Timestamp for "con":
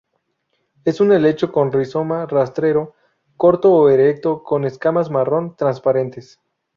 1.51-1.71, 4.41-4.65